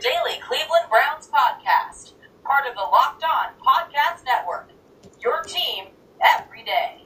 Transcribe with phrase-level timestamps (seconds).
[0.00, 2.12] daily Cleveland Browns podcast,
[2.44, 4.70] part of the Locked On Podcast Network.
[5.20, 5.86] Your team
[6.22, 7.04] every day.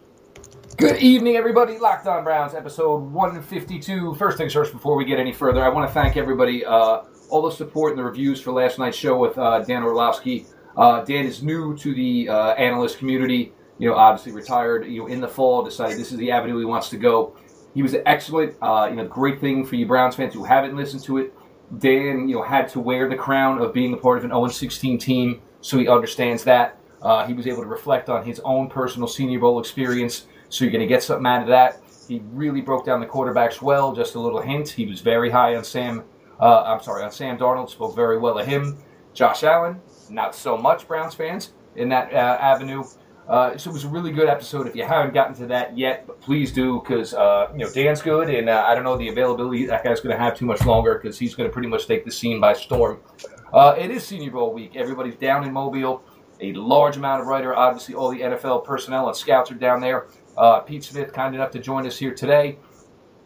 [0.77, 1.79] Good evening, everybody.
[1.79, 4.15] Locked On Browns, episode 152.
[4.17, 7.41] First things first, before we get any further, I want to thank everybody, uh, all
[7.41, 10.45] the support and the reviews for last night's show with uh, Dan Orlovsky.
[10.77, 13.55] Uh, Dan is new to the uh, analyst community.
[13.79, 14.87] You know, obviously retired.
[14.87, 17.37] You know, in the fall, decided this is the avenue he wants to go.
[17.73, 18.55] He was excellent.
[18.61, 21.33] Uh, you know, great thing for you Browns fans who haven't listened to it.
[21.79, 25.01] Dan, you know, had to wear the crown of being a part of an 0-16
[25.01, 26.79] team, so he understands that.
[27.01, 30.73] Uh, he was able to reflect on his own personal Senior Bowl experience, so you're
[30.73, 31.81] going to get something out of that.
[32.07, 33.95] He really broke down the quarterbacks well.
[33.95, 36.05] Just a little hint: he was very high on Sam.
[36.39, 37.71] Uh, I'm sorry, on Sam Darnold.
[37.71, 38.79] Spoke very well of him.
[39.15, 39.81] Josh Allen,
[40.11, 42.85] not so much Browns fans in that uh, avenue.
[43.33, 44.67] Uh, so it was a really good episode.
[44.67, 48.29] If you haven't gotten to that yet, please do because uh, you know Dan's good,
[48.29, 50.99] and uh, I don't know the availability that guy's going to have too much longer
[50.99, 53.01] because he's going to pretty much take the scene by storm.
[53.51, 54.77] Uh, it is Senior Bowl week.
[54.77, 56.03] Everybody's down in Mobile.
[56.43, 60.09] A large amount of writer, obviously all the NFL personnel and scouts are down there.
[60.37, 62.59] Uh, Pete Smith, kind enough to join us here today.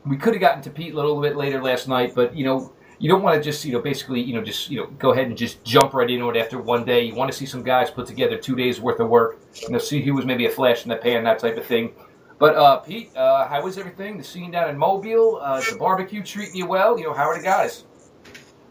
[0.04, 2.72] We could have gotten to Pete a little bit later last night, but you know
[2.98, 5.26] you don't want to just you know basically you know just you know go ahead
[5.26, 7.04] and just jump right into it after one day.
[7.04, 9.38] You want to see some guys put together two days worth of work.
[9.62, 11.92] You know, see who was maybe a flash in the pan, that type of thing.
[12.38, 14.18] But uh, Pete, uh, how was everything?
[14.18, 16.98] The scene down in Mobile, uh, the barbecue treating you well?
[16.98, 17.84] You know, how are the guys?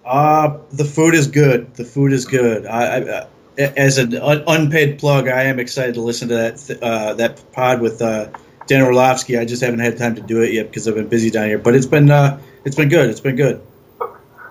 [0.06, 1.74] Uh, the food is good.
[1.76, 2.68] The food is good.
[2.68, 6.58] I, I uh, as an un- unpaid plug, I am excited to listen to that
[6.58, 8.30] th- uh, that pod with uh,
[8.68, 9.38] Dan Orlovsky.
[9.38, 11.58] I just haven't had time to do it yet because I've been busy down here.
[11.58, 13.10] But it's been uh, it's been good.
[13.10, 13.66] It's been good.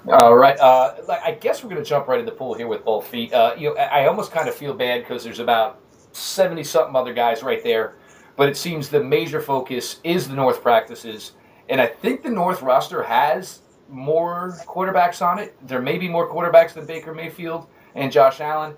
[0.09, 0.59] All right.
[0.61, 3.33] Uh, I guess we're going to jump right in the pool here with both feet.
[3.33, 5.81] Uh, you know, I almost kind of feel bad because there's about
[6.13, 7.97] seventy something other guys right there,
[8.37, 11.33] but it seems the major focus is the North practices,
[11.71, 15.57] and I think the North roster has more quarterbacks on it.
[15.67, 18.75] There may be more quarterbacks than Baker Mayfield and Josh Allen,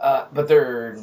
[0.00, 0.96] uh, but they're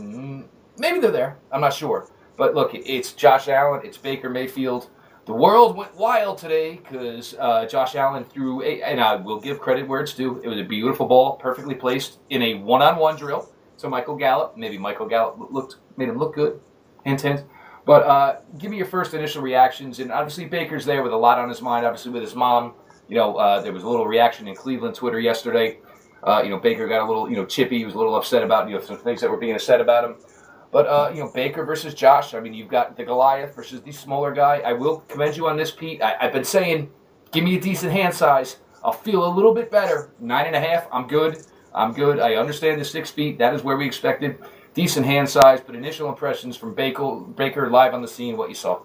[0.77, 1.37] maybe they're there.
[1.51, 2.09] I'm not sure.
[2.37, 4.89] But look, it's Josh Allen, it's Baker Mayfield
[5.29, 9.59] the world went wild today because uh, Josh Allen threw, a, and I will give
[9.59, 10.41] credit where it's due.
[10.43, 13.47] It was a beautiful ball, perfectly placed in a one-on-one drill.
[13.77, 16.59] So Michael Gallup, maybe Michael Gallup looked made him look good,
[17.05, 17.45] hint.
[17.85, 21.37] But uh, give me your first initial reactions, and obviously Baker's there with a lot
[21.37, 21.85] on his mind.
[21.85, 22.73] Obviously with his mom,
[23.07, 25.77] you know, uh, there was a little reaction in Cleveland Twitter yesterday.
[26.23, 27.77] Uh, you know, Baker got a little, you know, chippy.
[27.77, 30.05] He was a little upset about you know some things that were being said about
[30.05, 30.15] him.
[30.71, 32.33] But uh, you know, Baker versus Josh.
[32.33, 34.61] I mean, you've got the Goliath versus the smaller guy.
[34.65, 36.01] I will commend you on this, Pete.
[36.01, 36.91] I, have been saying,
[37.31, 38.57] give me a decent hand size.
[38.83, 40.11] I'll feel a little bit better.
[40.19, 40.87] Nine and a half.
[40.91, 41.43] I'm good.
[41.73, 42.19] I'm good.
[42.19, 43.37] I understand the six feet.
[43.39, 44.39] That is where we expected.
[44.75, 48.37] Decent hand size, but initial impressions from Baker, Baker live on the scene.
[48.37, 48.81] What you saw.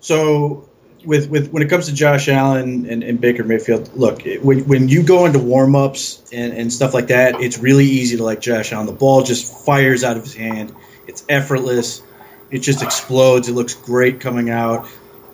[0.00, 0.68] So
[1.04, 4.88] with with when it comes to Josh Allen and, and Baker Mayfield, look when, when
[4.88, 8.40] you go into warm ups and, and stuff like that, it's really easy to like
[8.40, 8.86] Josh Allen.
[8.86, 10.74] The ball just fires out of his hand.
[11.06, 12.02] It's effortless.
[12.50, 13.48] It just explodes.
[13.48, 14.88] It looks great coming out,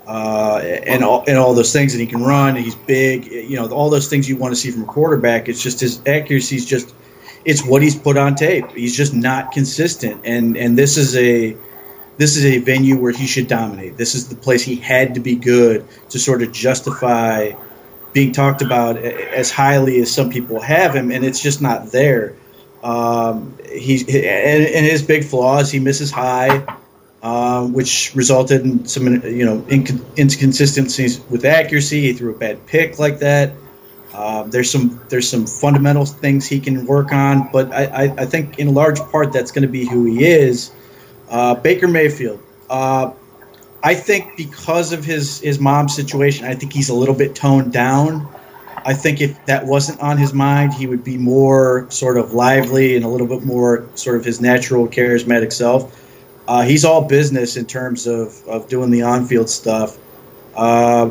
[0.06, 1.94] uh, and all and all those things.
[1.94, 2.56] And he can run.
[2.56, 3.26] He's big.
[3.26, 5.48] You know all those things you want to see from a quarterback.
[5.48, 6.94] It's just his accuracy is just
[7.44, 8.70] it's what he's put on tape.
[8.72, 10.22] He's just not consistent.
[10.24, 11.56] And and this is a
[12.20, 13.96] this is a venue where he should dominate.
[13.96, 17.52] This is the place he had to be good to sort of justify
[18.12, 22.36] being talked about as highly as some people have him, and it's just not there.
[22.82, 25.72] Um, he's and, and, his big flaws.
[25.72, 26.62] He misses high,
[27.22, 32.02] um, which resulted in some you know inc- inconsistencies with accuracy.
[32.02, 33.54] He threw a bad pick like that.
[34.12, 38.26] Um, there's some there's some fundamental things he can work on, but I, I, I
[38.26, 40.70] think in large part that's going to be who he is.
[41.30, 42.42] Uh, Baker Mayfield.
[42.68, 43.12] Uh,
[43.82, 47.72] I think because of his his mom's situation, I think he's a little bit toned
[47.72, 48.28] down.
[48.84, 52.96] I think if that wasn't on his mind, he would be more sort of lively
[52.96, 55.96] and a little bit more sort of his natural charismatic self.
[56.48, 59.98] Uh, he's all business in terms of, of doing the on field stuff.
[60.56, 61.10] Uh,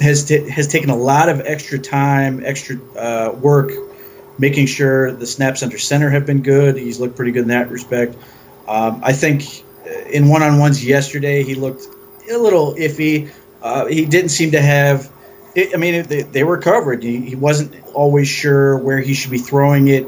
[0.00, 3.70] has t- has taken a lot of extra time, extra uh, work,
[4.38, 6.76] making sure the snaps under center have been good.
[6.76, 8.16] He's looked pretty good in that respect.
[8.70, 9.64] Um, I think
[10.12, 11.88] in one on ones yesterday, he looked
[12.30, 13.32] a little iffy.
[13.60, 15.10] Uh, he didn't seem to have.
[15.56, 17.02] It, I mean, they, they, were covered.
[17.02, 20.06] He, he, wasn't always sure where he should be throwing it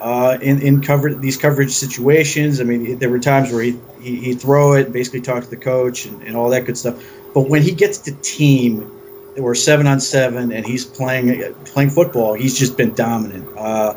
[0.00, 2.62] uh, in in cover these coverage situations.
[2.62, 5.58] I mean, there were times where he he he'd throw it, basically talk to the
[5.58, 7.04] coach and, and all that good stuff.
[7.34, 8.90] But when he gets to team,
[9.36, 13.46] we're seven on seven, and he's playing playing football, he's just been dominant.
[13.58, 13.94] Uh,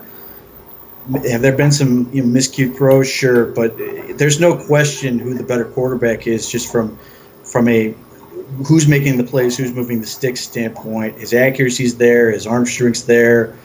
[1.26, 3.10] have there been some you know, miscued throws?
[3.10, 3.76] Sure, but
[4.18, 6.98] there's no question who the better quarterback is just from
[7.44, 7.94] from a
[8.66, 11.18] who's making the plays, who's moving the sticks standpoint.
[11.18, 13.56] His accuracy's there, his arm strength's there.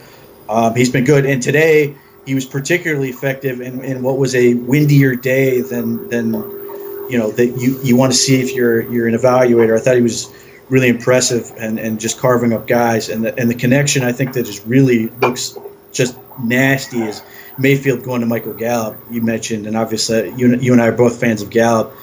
[0.49, 1.95] Um, he's been good, and today
[2.25, 6.33] he was particularly effective in, in what was a windier day than than
[7.09, 9.77] you know that you, you want to see if you're you're an evaluator.
[9.77, 10.33] I thought he was
[10.69, 14.33] really impressive and, and just carving up guys, and the, and the connection I think
[14.33, 15.57] that just really looks
[15.91, 17.21] just nasty is
[17.57, 18.97] Mayfield going to Michael Gallup.
[19.09, 21.93] You mentioned, and obviously you, you and I are both fans of Gallup.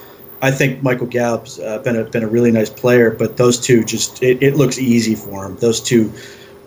[0.43, 3.85] I think Michael Gallup's uh, been a been a really nice player, but those two
[3.85, 5.57] just it, it looks easy for him.
[5.57, 6.13] Those two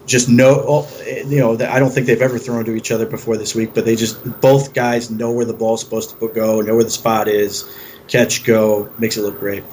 [0.10, 3.38] just know, oh, you know, I don't think they've ever thrown to each other before
[3.38, 6.75] this week, but they just both guys know where the ball's supposed to go, know
[6.75, 7.71] where the spot is,
[8.07, 9.63] catch, go, makes it look great.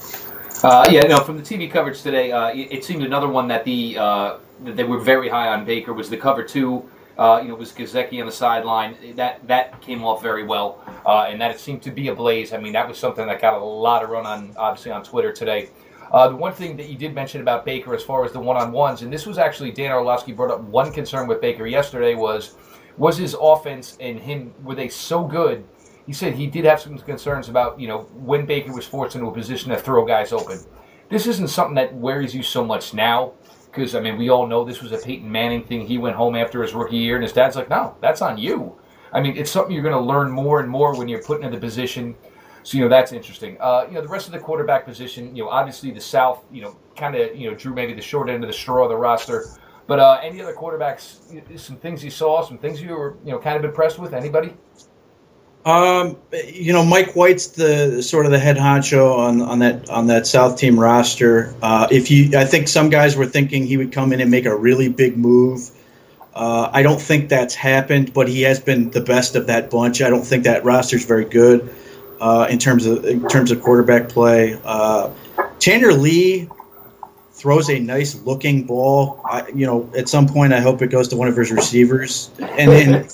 [0.63, 1.21] Uh, yeah, no.
[1.21, 4.85] From the TV coverage today, uh, it, seemed another one that the uh, that they
[4.85, 6.89] were very high on Baker was the cover two.
[7.19, 8.95] Uh, you know, was Gesicki on the sideline.
[9.15, 12.53] That that came off very well, uh, and that it seemed to be a blaze.
[12.53, 15.33] I mean, that was something that got a lot of run on, obviously, on Twitter
[15.33, 15.71] today.
[16.13, 19.03] Uh, the one thing that you did mention about Baker as far as the one-on-ones,
[19.03, 22.57] and this was actually Dan Orlovsky brought up one concern with Baker yesterday was
[22.97, 25.65] was his offense and him were they so good?
[26.07, 29.27] He said he did have some concerns about you know when Baker was forced into
[29.29, 30.59] a position to throw guys open.
[31.09, 33.33] This isn't something that worries you so much now
[33.77, 35.87] because I mean we all know this was a Peyton Manning thing.
[35.87, 38.75] He went home after his rookie year, and his dad's like, "No, that's on you."
[39.13, 41.53] I mean, it's something you're going to learn more and more when you're put in
[41.53, 42.17] the position
[42.67, 43.57] so you know that's interesting.
[43.61, 45.37] Uh, you know the rest of the quarterback position.
[45.37, 46.45] You know obviously the South.
[46.51, 48.89] You know kind of you know drew maybe the short end of the straw of
[48.89, 49.47] the roster.
[49.87, 51.61] But uh, any other quarterbacks?
[51.61, 54.15] Some things you saw, some things you were you know kind of impressed with.
[54.15, 54.53] Anybody?
[55.67, 56.17] Um,
[56.55, 60.25] you know, Mike White's the sort of the head honcho on, on that on that
[60.25, 61.53] South team roster.
[61.61, 64.47] Uh, if you, I think some guys were thinking he would come in and make
[64.47, 65.71] a really big move.
[66.33, 70.01] Uh, I don't think that's happened, but he has been the best of that bunch.
[70.03, 71.69] I don't think that roster's very good
[72.21, 74.57] uh, in terms of in terms of quarterback play.
[74.65, 75.11] Uh,
[75.59, 76.49] Tanner Lee
[77.33, 79.21] throws a nice looking ball.
[79.29, 82.31] I, you know, at some point, I hope it goes to one of his receivers.
[82.39, 83.09] And then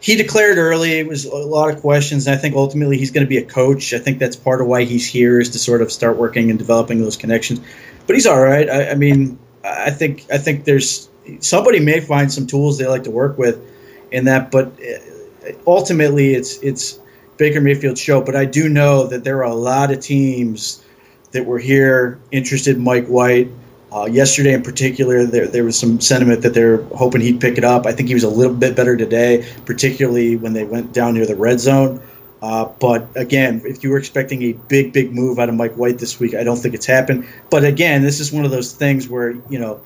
[0.00, 0.98] he declared early.
[0.98, 2.26] It was a lot of questions.
[2.26, 3.92] And I think ultimately he's going to be a coach.
[3.94, 6.58] I think that's part of why he's here is to sort of start working and
[6.58, 7.60] developing those connections.
[8.06, 8.68] But he's all right.
[8.68, 11.08] I, I mean, I think I think there's
[11.40, 13.60] somebody may find some tools they like to work with
[14.12, 16.98] in that, but uh, ultimately it's it's
[17.36, 20.82] Baker Mayfield's show, but I do know that there are a lot of teams
[21.32, 23.50] that were here interested in Mike White.
[23.92, 27.64] Uh, yesterday, in particular, there, there was some sentiment that they're hoping he'd pick it
[27.64, 27.86] up.
[27.86, 31.26] I think he was a little bit better today, particularly when they went down near
[31.26, 32.02] the red zone.
[32.42, 35.98] Uh, but again, if you were expecting a big, big move out of Mike White
[35.98, 37.26] this week, I don't think it's happened.
[37.48, 39.80] But again, this is one of those things where, you know,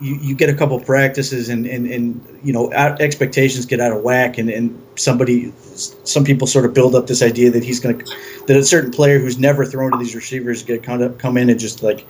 [0.00, 4.02] you, you get a couple practices and, and, and you know expectations get out of
[4.02, 5.52] whack and, and somebody
[6.04, 8.04] some people sort of build up this idea that he's going to
[8.46, 11.50] that a certain player who's never thrown to these receivers going to come, come in
[11.50, 12.06] and just like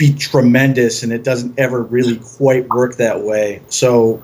[0.00, 4.22] be tremendous and it doesn't ever really quite work that way so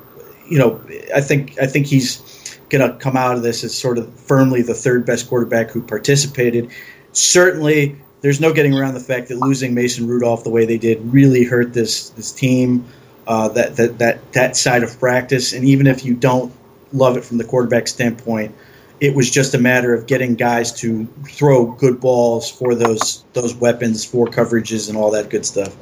[0.48, 0.80] you know
[1.14, 4.62] i think i think he's going to come out of this as sort of firmly
[4.62, 6.70] the third best quarterback who participated
[7.12, 11.00] certainly there's no getting around the fact that losing Mason Rudolph the way they did
[11.12, 12.84] really hurt this this team.
[13.28, 16.52] Uh, that that that that side of practice, and even if you don't
[16.92, 18.54] love it from the quarterback standpoint,
[19.00, 23.54] it was just a matter of getting guys to throw good balls for those those
[23.54, 25.76] weapons, for coverages, and all that good stuff.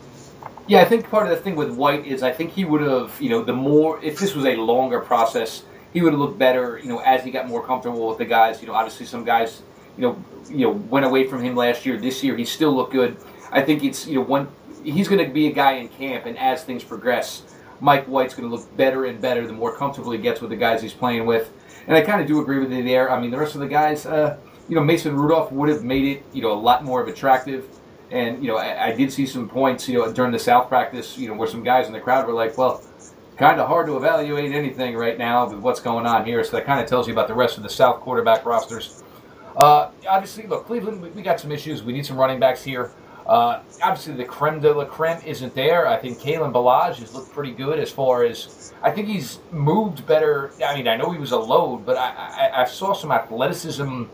[0.66, 3.20] Yeah, I think part of the thing with White is I think he would have,
[3.20, 6.78] you know, the more if this was a longer process, he would have looked better,
[6.78, 8.60] you know, as he got more comfortable with the guys.
[8.60, 9.62] You know, obviously some guys
[9.96, 11.96] you know, you know, went away from him last year.
[11.96, 13.16] This year, he still looked good.
[13.50, 14.48] I think it's you know one
[14.82, 17.42] he's going to be a guy in camp, and as things progress,
[17.80, 20.56] Mike White's going to look better and better the more comfortable he gets with the
[20.56, 21.52] guys he's playing with.
[21.86, 23.10] And I kind of do agree with you there.
[23.10, 24.38] I mean, the rest of the guys, uh,
[24.68, 27.66] you know, Mason Rudolph would have made it, you know, a lot more of attractive.
[28.10, 31.18] And you know, I, I did see some points, you know, during the South practice,
[31.18, 32.82] you know, where some guys in the crowd were like, "Well,
[33.36, 36.66] kind of hard to evaluate anything right now with what's going on here." So that
[36.66, 39.02] kind of tells you about the rest of the South quarterback rosters.
[39.56, 41.82] Uh, obviously, look, Cleveland, we, we, got some issues.
[41.82, 42.90] We need some running backs here.
[43.26, 45.86] Uh, obviously, the creme de la creme isn't there.
[45.86, 50.06] I think Kalen Ballage has looked pretty good as far as I think he's moved
[50.06, 50.52] better.
[50.64, 54.04] I mean, I know he was a load, but I, I, I saw some athleticism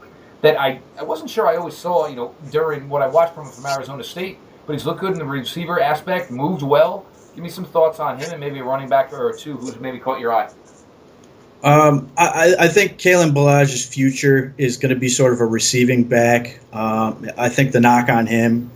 [0.43, 3.51] that I, I wasn't sure I always saw, you know, during what I watched from
[3.51, 4.39] from Arizona State.
[4.67, 7.05] But he's looked good in the receiver aspect, moved well.
[7.35, 9.99] Give me some thoughts on him and maybe a running back or two who's maybe
[9.99, 10.51] caught your eye.
[11.63, 16.05] Um, I, I, think Kalen Ballage's future is going to be sort of a receiving
[16.05, 16.59] back.
[16.73, 18.71] Um, I think the knock on him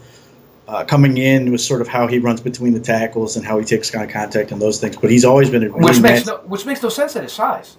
[0.66, 3.64] uh, coming in was sort of how he runs between the tackles and how he
[3.64, 4.96] takes kind of contact and those things.
[4.96, 7.32] But he's always been a really which makes no, which makes no sense at his
[7.32, 7.76] size.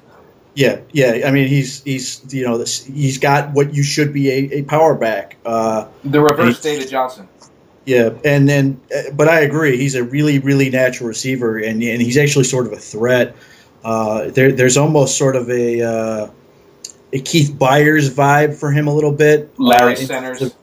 [0.53, 1.23] Yeah, yeah.
[1.27, 4.61] I mean, he's he's you know this, he's got what you should be a, a
[4.63, 5.37] power back.
[5.45, 7.27] Uh, the reverse David Johnson.
[7.85, 9.77] Yeah, and then, uh, but I agree.
[9.77, 13.35] He's a really, really natural receiver, and and he's actually sort of a threat
[13.83, 16.27] Uh, there, there's almost sort of a, uh,
[17.13, 19.53] a Keith Byars vibe for him a little bit.
[19.59, 20.55] Larry Uh, in Centers.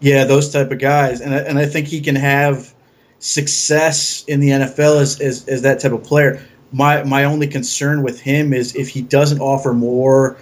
[0.00, 2.72] Yeah, those type of guys, and I, and I think he can have
[3.18, 6.42] success in the NFL as, as, as that type of player.
[6.72, 10.38] My my only concern with him is if he doesn't offer more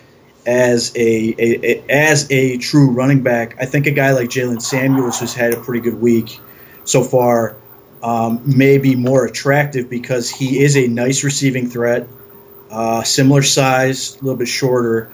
[0.47, 3.57] as a, a, a as a true running back.
[3.61, 6.41] I think a guy like Jaylen Samuels, who's had a pretty good week
[6.85, 7.57] so far,
[8.03, 12.09] um, may be more attractive because he is a nice receiving threat,
[12.71, 15.11] uh, similar size, a little bit shorter.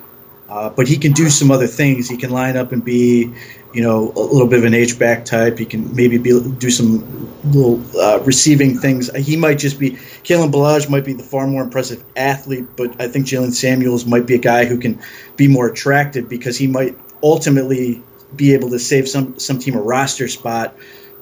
[0.49, 2.09] Uh, but he can do some other things.
[2.09, 3.33] He can line up and be,
[3.73, 5.59] you know, a little bit of an H back type.
[5.59, 9.15] He can maybe be, do some little uh, receiving things.
[9.17, 9.93] He might just be.
[10.23, 14.27] Kalen Ballage might be the far more impressive athlete, but I think Jaylen Samuels might
[14.27, 15.01] be a guy who can
[15.37, 18.03] be more attractive because he might ultimately
[18.37, 20.77] be able to save some some team a roster spot.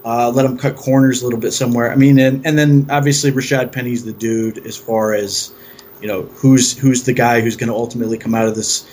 [0.05, 1.93] Uh, let him cut corners a little bit somewhere.
[1.93, 5.55] I mean, and, and then obviously Rashad Penny's the dude as far as
[6.01, 8.85] you know who's who's the guy who's going to ultimately come out of this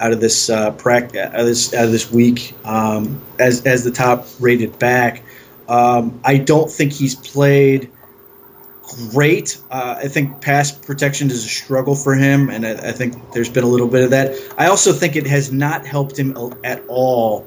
[0.00, 3.84] out of this uh, practice out of this out of this week um, as as
[3.84, 5.22] the top rated back.
[5.68, 7.90] Um, I don't think he's played
[9.12, 9.60] great.
[9.70, 13.50] Uh, I think pass protection is a struggle for him, and I, I think there's
[13.50, 14.36] been a little bit of that.
[14.58, 17.46] I also think it has not helped him at all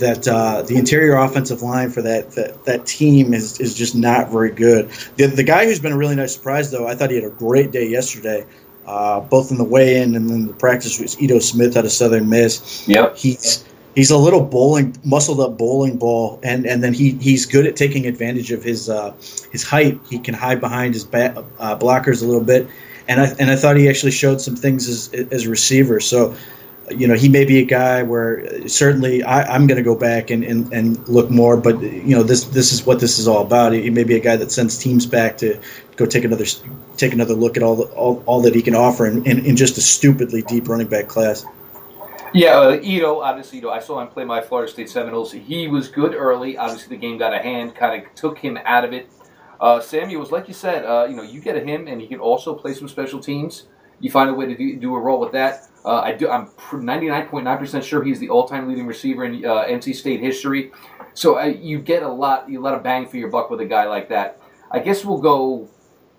[0.00, 4.30] that uh, the interior offensive line for that, that that team is is just not
[4.30, 4.90] very good.
[5.16, 7.34] The, the guy who's been a really nice surprise, though, I thought he had a
[7.34, 8.46] great day yesterday,
[8.88, 12.28] uh, both in the weigh-in and then the practice was Ito Smith out of Southern
[12.28, 12.88] Miss.
[12.88, 13.16] Yep.
[13.16, 13.64] He's
[13.94, 17.76] he's a little bowling, muscled up bowling ball, and and then he he's good at
[17.76, 19.12] taking advantage of his uh,
[19.52, 20.00] his height.
[20.08, 22.66] He can hide behind his ba- uh, blockers a little bit,
[23.08, 26.00] and I and I thought he actually showed some things as as a receiver.
[26.00, 26.34] So
[26.90, 30.30] you know, he may be a guy where certainly I, am going to go back
[30.30, 33.42] and, and, and look more, but you know, this this is what this is all
[33.42, 33.72] about.
[33.72, 35.60] He may be a guy that sends teams back to
[35.96, 36.44] go take another
[36.96, 39.56] take another look at all the, all, all that he can offer in, in, in
[39.56, 41.44] just a stupidly deep running back class.
[42.34, 45.32] Yeah, uh, Ito, obviously, Ito, I saw him play my Florida State Seminoles.
[45.32, 46.58] He was good early.
[46.58, 49.08] Obviously, the game got a hand, kind of took him out of it.
[49.60, 52.20] Uh, Samuels, like you said, uh, you know, you get a him, and he can
[52.20, 53.64] also play some special teams.
[54.00, 55.68] You find a way to do, do a role with that.
[55.84, 56.28] Uh, I do.
[56.28, 60.72] I'm 99.9% sure he's the all-time leading receiver in uh, NC State history.
[61.14, 63.64] So uh, you get a lot, you let a bang for your buck with a
[63.64, 64.40] guy like that.
[64.70, 65.68] I guess we'll go,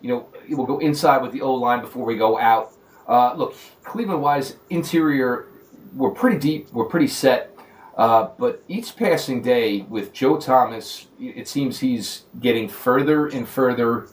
[0.02, 2.74] you know, we'll go inside with the O line before we go out.
[3.08, 5.48] Uh, look, Cleveland-wise, interior,
[5.96, 7.56] we're pretty deep, we're pretty set.
[7.98, 14.08] Uh, but each passing day with Joe Thomas, it seems he's getting further and further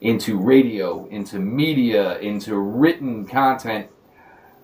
[0.00, 3.88] into radio, into media, into written content.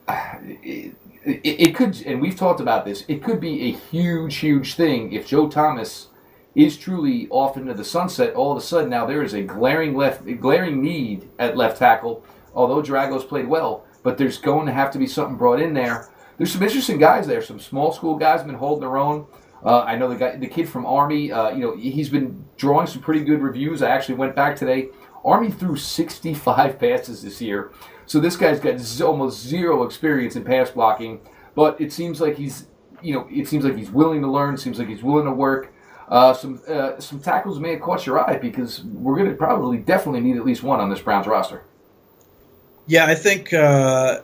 [0.08, 4.74] It, it, it, could, and we've talked about this, it could be a huge, huge
[4.74, 6.08] thing if Joe Thomas
[6.54, 8.34] is truly off into the sunset.
[8.34, 12.24] All of a sudden, now there is a glaring left, glaring need at left tackle.
[12.54, 16.08] Although Drango's played well, but there's going to have to be something brought in there.
[16.38, 17.42] There's some interesting guys there.
[17.42, 19.26] Some small school guys have been holding their own.
[19.64, 21.32] Uh, I know the guy, the kid from Army.
[21.32, 23.82] Uh, you know, he's been drawing some pretty good reviews.
[23.82, 24.88] I actually went back today.
[25.26, 27.72] Army threw 65 passes this year.
[28.06, 31.20] So this guy's got z- almost zero experience in pass blocking,
[31.54, 32.68] but it seems like he's,
[33.02, 34.56] you know, it seems like he's willing to learn.
[34.56, 35.72] Seems like he's willing to work.
[36.08, 39.78] Uh, some uh, some tackles may have caught your eye because we're going to probably
[39.78, 41.64] definitely need at least one on this Browns roster.
[42.86, 44.20] Yeah, I think uh,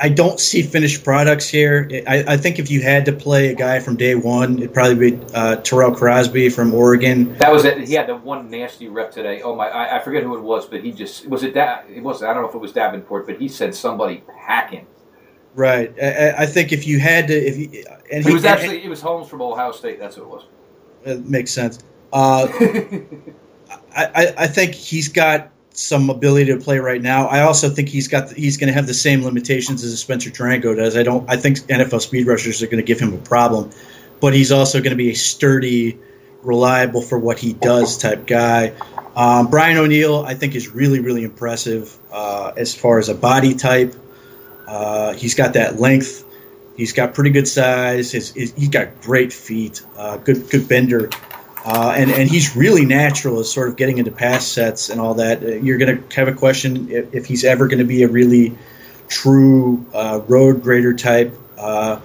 [0.00, 1.88] I don't see finished products here.
[2.06, 5.10] I, I, think if you had to play a guy from day one, it'd probably
[5.10, 7.36] be uh, Tyrell Crosby from Oregon.
[7.38, 7.88] That was it.
[7.88, 9.42] He had the one nasty rep today.
[9.42, 12.02] Oh my, I, I forget who it was, but he just was it that it
[12.02, 12.22] was.
[12.22, 14.86] I don't know if it was Davenport, but he said somebody packing.
[15.54, 15.94] Right.
[16.02, 18.88] I, I think if you had to, if you, and he, it was actually it
[18.88, 19.98] was Holmes from Ohio State.
[19.98, 20.44] That's who it was.
[21.04, 21.78] It makes sense.
[22.12, 22.46] Uh,
[23.96, 27.26] I, I think he's got some ability to play right now.
[27.26, 30.30] I also think he's got the, he's going to have the same limitations as Spencer
[30.30, 30.96] Drango does.
[30.96, 31.28] I don't.
[31.28, 33.70] I think NFL speed rushers are going to give him a problem,
[34.20, 35.98] but he's also going to be a sturdy,
[36.42, 38.72] reliable for what he does type guy.
[39.16, 43.54] Um, Brian O'Neill, I think, is really really impressive uh, as far as a body
[43.54, 43.94] type.
[44.66, 46.24] Uh, he's got that length.
[46.76, 48.10] He's got pretty good size.
[48.12, 49.82] His, his, he's got great feet.
[49.96, 51.10] Uh, good good bender.
[51.64, 55.14] Uh, and, and he's really natural as sort of getting into pass sets and all
[55.14, 55.62] that.
[55.62, 58.56] You're going to have a question if, if he's ever going to be a really
[59.08, 61.34] true uh, road grader type.
[61.56, 62.00] Uh,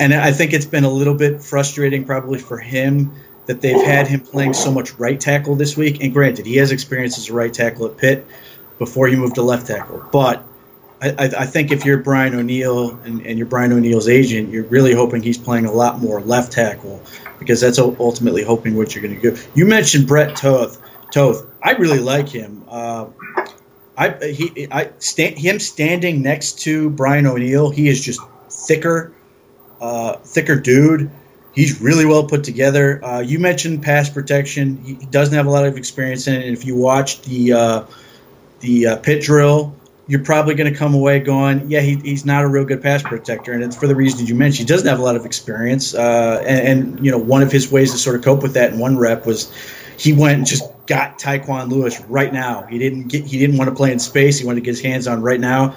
[0.00, 3.12] and I think it's been a little bit frustrating probably for him
[3.46, 6.02] that they've had him playing so much right tackle this week.
[6.02, 8.26] And granted, he has experience as a right tackle at Pitt
[8.78, 10.02] before he moved to left tackle.
[10.10, 10.46] But
[11.02, 14.94] I, I think if you're Brian O'Neill and, and you're Brian O'Neill's agent, you're really
[14.94, 17.02] hoping he's playing a lot more left tackle
[17.42, 19.42] because that's ultimately hoping what you're going to do.
[19.54, 20.80] You mentioned Brett Toth.
[21.12, 22.64] Toth, I really like him.
[22.68, 23.06] Uh,
[23.96, 27.70] I he I stand him standing next to Brian O'Neill.
[27.70, 28.20] He is just
[28.50, 29.12] thicker,
[29.80, 31.10] uh, thicker dude.
[31.54, 33.04] He's really well put together.
[33.04, 34.82] Uh, you mentioned pass protection.
[34.82, 36.46] He doesn't have a lot of experience in it.
[36.46, 37.84] And if you watch the uh,
[38.60, 39.76] the uh, pit drill,
[40.08, 43.02] you're probably going to come away going, yeah, he, he's not a real good pass
[43.02, 44.68] protector, and it's for the reasons you mentioned.
[44.68, 46.66] He doesn't have a lot of experience, uh, and,
[46.96, 48.98] and, you know one of his ways to sort of cope with that in one
[48.98, 49.52] rep was
[49.96, 52.62] he went and just got Tyquan Lewis right now.
[52.62, 54.38] He didn't get he didn't want to play in space.
[54.38, 55.76] He wanted to get his hands on right now,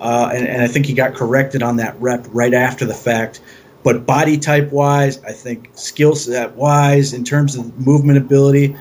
[0.00, 3.40] uh, and, and I think he got corrected on that rep right after the fact.
[3.82, 8.74] But body type wise, I think skill set wise, in terms of movement ability,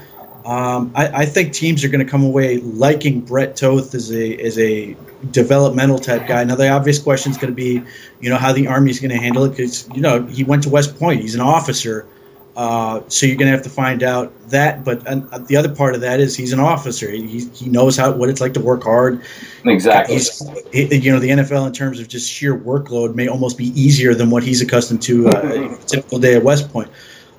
[0.46, 4.38] um, I, I, think teams are going to come away liking Brett Toth as a
[4.38, 4.96] as a
[5.32, 6.44] developmental type guy.
[6.44, 7.82] Now the obvious question is going to be,
[8.20, 10.62] you know, how the Army is going to handle it because you know he went
[10.64, 11.22] to West Point.
[11.22, 12.08] He's an officer,
[12.56, 14.84] uh, so you're going to have to find out that.
[14.84, 17.10] But uh, the other part of that is he's an officer.
[17.10, 19.24] He, he knows how what it's like to work hard.
[19.66, 20.14] Exactly.
[20.14, 23.70] He's, he, you know, the NFL in terms of just sheer workload may almost be
[23.70, 25.32] easier than what he's accustomed to uh,
[25.82, 26.92] a typical day at West Point.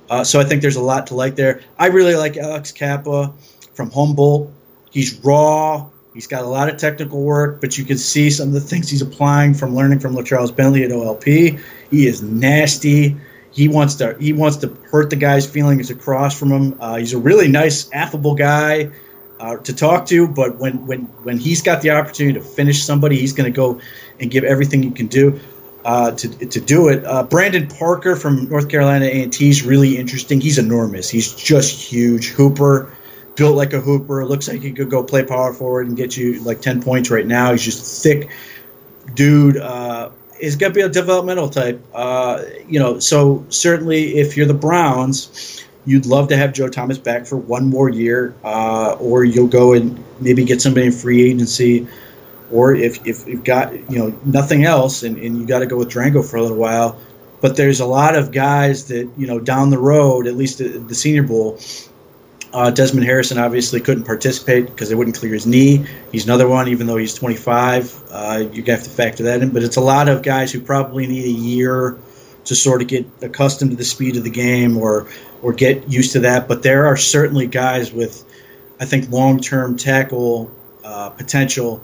[0.09, 1.63] Uh, so I think there's a lot to like there.
[1.79, 3.33] I really like Alex Cappa
[3.75, 4.53] from Humboldt.
[4.91, 5.89] He's raw.
[6.15, 8.89] He's got a lot of technical work, but you can see some of the things
[8.89, 11.61] he's applying from learning from LeCharles Bentley at OLP.
[11.91, 13.17] He is nasty.
[13.53, 16.77] He wants to he wants to hurt the guy's feelings across from him.
[16.81, 18.91] Uh, he's a really nice, affable guy
[19.41, 23.19] uh, to talk to, but when when when he's got the opportunity to finish somebody,
[23.19, 23.79] he's going to go
[24.19, 25.39] and give everything he can do
[25.87, 27.05] uh, to, to do it.
[27.05, 30.41] Uh, Brandon Parker from North Carolina A&T is really interesting.
[30.41, 31.09] He's enormous.
[31.09, 32.31] He's just huge.
[32.31, 32.93] Hooper,
[33.37, 34.27] built like a hooper.
[34.27, 37.25] Looks like he could go play power forward and get you like 10 points right
[37.25, 37.53] now.
[37.53, 38.31] He's just thick
[39.15, 39.59] dude.
[39.59, 41.81] Uh, he's going to be a developmental type.
[41.95, 46.99] Uh, you know, so certainly if you're the Browns, you'd love to have Joe Thomas
[46.99, 51.31] back for one more year, uh, or you'll go and maybe get somebody in free
[51.31, 51.87] agency–
[52.51, 55.77] or if, if you've got you know nothing else and, and you got to go
[55.77, 56.99] with Drango for a little while.
[57.41, 60.69] But there's a lot of guys that you know down the road, at least the,
[60.69, 61.59] the Senior Bowl.
[62.53, 65.85] Uh, Desmond Harrison obviously couldn't participate because they wouldn't clear his knee.
[66.11, 68.05] He's another one, even though he's 25.
[68.11, 69.51] Uh, you have to factor that in.
[69.51, 71.99] But it's a lot of guys who probably need a year
[72.47, 75.09] to sort of get accustomed to the speed of the game or
[75.43, 76.49] or get used to that.
[76.49, 78.25] But there are certainly guys with,
[78.81, 80.51] I think, long term tackle
[80.83, 81.83] uh, potential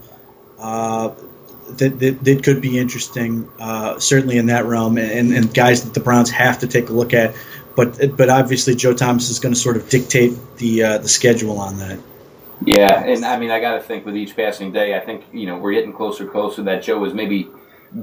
[0.63, 1.15] uh,
[1.77, 5.95] that, that, that, could be interesting, uh, certainly in that realm, and, and guys that
[5.95, 7.35] the Browns have to take a look at.
[7.75, 11.59] But but obviously, Joe Thomas is going to sort of dictate the uh, the schedule
[11.59, 11.99] on that.
[12.65, 15.47] Yeah, and I mean, I got to think with each passing day, I think you
[15.47, 17.49] know we're getting closer, closer that Joe is maybe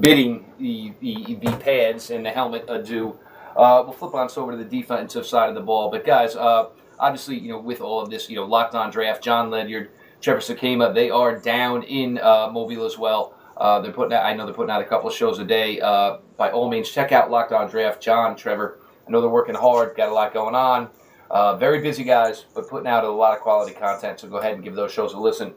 [0.00, 3.16] bidding the the, the pads and the helmet adieu.
[3.56, 6.66] Uh, we'll flip on over to the defensive side of the ball, but guys, uh,
[6.98, 10.40] obviously, you know, with all of this, you know, locked on draft, Jon Ledyard Trevor
[10.40, 10.94] Sikkema.
[10.94, 13.34] They are down in uh, Mobile as well.
[13.56, 15.80] Uh, they're putting out, I know they're putting out a couple of shows a day.
[15.80, 18.02] Uh, by all means, check out Locked On Draft.
[18.02, 20.88] Jon, Trevor, I know they're working hard, got a lot going on.
[21.30, 24.18] Uh, very busy guys, but putting out a lot of quality content.
[24.18, 25.54] So go ahead and give those shows a listen.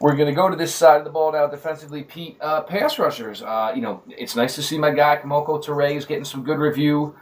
[0.00, 2.02] We're going to go to this side of the ball now defensively.
[2.02, 3.42] Pete, uh, pass rushers.
[3.42, 6.58] Uh, you know, it's nice to see my guy Kemoko Turay is getting some good
[6.58, 7.14] review.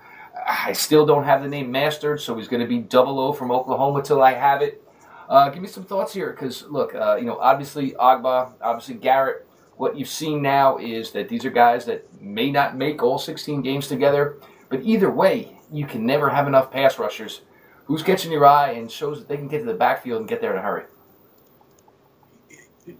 [0.46, 3.52] I still don't have the name mastered, so he's going to be double O from
[3.52, 4.82] Oklahoma till I have it.
[5.28, 9.46] Uh, give me some thoughts here, because look, uh, you know, obviously Ogbah, obviously Garrett.
[9.76, 13.62] What you've seen now is that these are guys that may not make all 16
[13.62, 14.36] games together,
[14.68, 17.40] but either way, you can never have enough pass rushers.
[17.86, 20.40] Who's catching your eye and shows that they can get to the backfield and get
[20.40, 20.84] there in a hurry?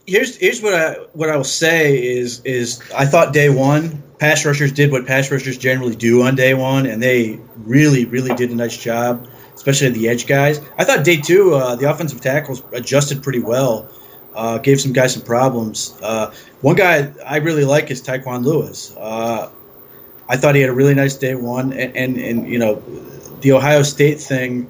[0.07, 4.45] Here's here's what I what I will say is is I thought day one pass
[4.45, 8.51] rushers did what pass rushers generally do on day one, and they really really did
[8.51, 10.61] a nice job especially the edge guys.
[10.79, 13.89] I thought day two, uh, the offensive tackles adjusted pretty well.
[14.35, 15.97] Uh, gave some guys some problems.
[16.03, 18.95] Uh, one guy I really like is Tyquan Lewis.
[18.99, 19.49] Uh,
[20.29, 22.83] I thought he had a really nice day one, and, and, and you know,
[23.43, 24.69] the Ohio State thing.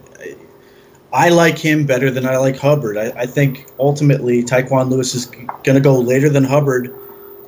[1.12, 2.99] I like him better than I like Hubbard.
[2.99, 6.92] I, I think ultimately Tyquan Lewis is going to go later than Hubbard,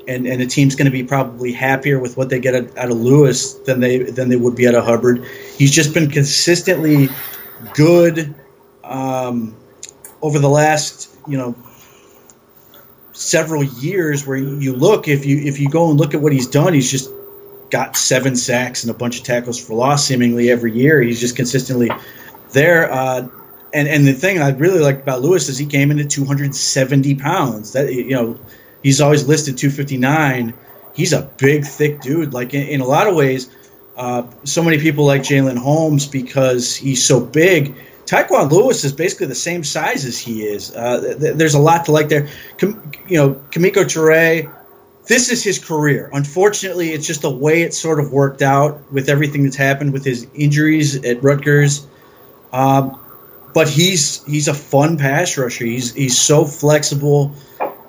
[0.08, 2.96] and, and the team's going to be probably happier with what they get out of
[2.96, 5.24] Lewis than they than they would be out of Hubbard.
[5.56, 7.08] He's just been consistently
[7.74, 8.34] good
[8.84, 9.56] um,
[10.22, 11.56] over the last you know
[13.12, 16.48] several years where you look if you if you go and look at what he's
[16.48, 17.10] done he's just
[17.70, 21.34] got seven sacks and a bunch of tackles for loss seemingly every year he's just
[21.34, 21.90] consistently
[22.52, 23.26] there uh,
[23.72, 27.14] and and the thing I really like about Lewis is he came in at 270
[27.16, 28.38] pounds that you know
[28.86, 30.54] he's always listed 259
[30.94, 33.50] he's a big thick dude like in, in a lot of ways
[33.96, 37.74] uh, so many people like Jalyn Holmes because he's so big.
[38.04, 40.74] Tyquan Lewis is basically the same size as he is.
[40.74, 42.28] Uh, th- there's a lot to like there.
[42.58, 44.52] Com- you know, Kemoko Turay,
[45.06, 46.10] this is his career.
[46.12, 50.04] Unfortunately, it's just the way it sort of worked out with everything that's happened with
[50.04, 51.86] his injuries at Rutgers.
[52.52, 53.00] Um,
[53.54, 55.64] but he's he's a fun pass rusher.
[55.64, 57.34] He's he's so flexible.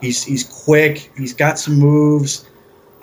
[0.01, 1.11] He's he's quick.
[1.17, 2.47] He's got some moves.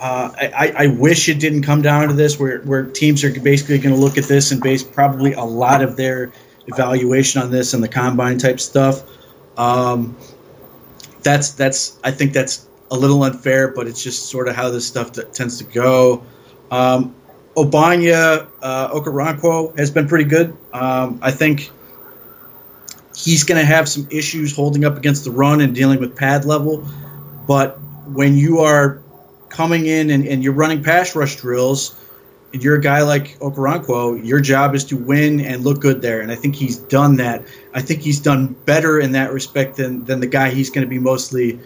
[0.00, 3.78] Uh, I, I wish it didn't come down to this, where where teams are basically
[3.78, 6.32] going to look at this and base probably a lot of their
[6.66, 9.02] evaluation on this and the combine type stuff.
[9.56, 10.16] Um,
[11.22, 14.86] that's that's I think that's a little unfair, but it's just sort of how this
[14.86, 16.22] stuff tends to go.
[16.70, 17.14] Um,
[17.56, 20.56] Ogbonnia uh, Okoronkwo has been pretty good.
[20.72, 21.70] Um, I think
[23.14, 26.44] he's going to have some issues holding up against the run and dealing with pad
[26.44, 26.86] level.
[27.46, 29.02] But when you are
[29.48, 32.00] coming in and, and you're running pass rush drills,
[32.54, 36.20] and you're a guy like Okoronkwo, your job is to win and look good there.
[36.20, 37.42] And I think he's done that.
[37.74, 40.88] I think he's done better in that respect than, than the guy he's going to
[40.88, 41.58] be mostly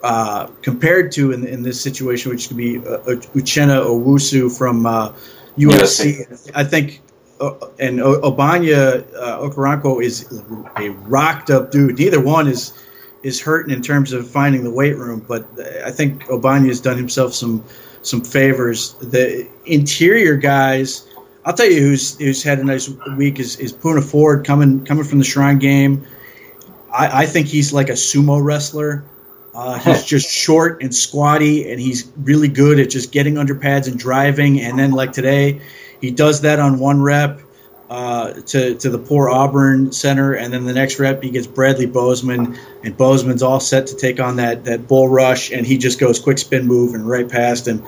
[0.00, 2.98] uh, compared to in, in this situation, which could be uh,
[3.34, 5.12] Uchenna Nwosu from uh,
[5.58, 6.52] USC.
[6.54, 7.00] I think
[7.40, 10.42] and Ogbonnia uh, Okoronkwo is
[10.76, 11.98] a rocked up dude.
[11.98, 12.72] Neither one is
[13.22, 15.46] is hurting in terms of finding the weight room, but
[15.84, 17.64] I think Ogbonnia has done himself some
[18.02, 18.94] some favors.
[18.94, 21.06] The interior guys,
[21.44, 25.04] I'll tell you who's who's had a nice week is, is Poona Ford coming coming
[25.04, 26.06] from the Shrine game.
[26.92, 29.04] I, I think he's like a sumo wrestler.
[29.54, 33.88] Uh, he's just short and squatty, and he's really good at just getting under pads
[33.88, 34.60] and driving.
[34.60, 35.60] And then like today,
[36.00, 37.40] he does that on one rep
[37.90, 41.86] uh, to to the poor Auburn center, and then the next rep he gets Bradley
[41.86, 45.98] Bozeman, and Bozeman's all set to take on that that bull rush, and he just
[45.98, 47.84] goes quick spin move and right past him.